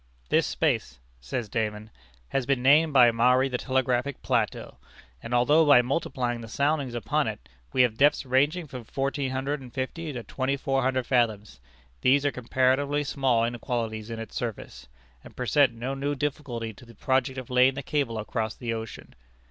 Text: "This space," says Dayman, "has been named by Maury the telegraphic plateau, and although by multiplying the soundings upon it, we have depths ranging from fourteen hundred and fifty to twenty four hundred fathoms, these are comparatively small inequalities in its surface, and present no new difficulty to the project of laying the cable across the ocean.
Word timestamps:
"This 0.29 0.47
space," 0.47 0.99
says 1.19 1.47
Dayman, 1.47 1.91
"has 2.29 2.47
been 2.47 2.63
named 2.63 2.91
by 2.91 3.11
Maury 3.11 3.49
the 3.49 3.59
telegraphic 3.59 4.19
plateau, 4.23 4.79
and 5.21 5.31
although 5.31 5.63
by 5.63 5.83
multiplying 5.83 6.41
the 6.41 6.47
soundings 6.47 6.95
upon 6.95 7.27
it, 7.27 7.47
we 7.71 7.83
have 7.83 7.99
depths 7.99 8.25
ranging 8.25 8.65
from 8.65 8.83
fourteen 8.83 9.29
hundred 9.29 9.61
and 9.61 9.71
fifty 9.71 10.11
to 10.11 10.23
twenty 10.23 10.57
four 10.57 10.81
hundred 10.81 11.05
fathoms, 11.05 11.59
these 12.01 12.25
are 12.25 12.31
comparatively 12.31 13.03
small 13.03 13.45
inequalities 13.45 14.09
in 14.09 14.17
its 14.17 14.35
surface, 14.35 14.87
and 15.23 15.35
present 15.35 15.71
no 15.71 15.93
new 15.93 16.15
difficulty 16.15 16.73
to 16.73 16.83
the 16.83 16.95
project 16.95 17.37
of 17.37 17.51
laying 17.51 17.75
the 17.75 17.83
cable 17.83 18.17
across 18.17 18.55
the 18.55 18.73
ocean. 18.73 19.13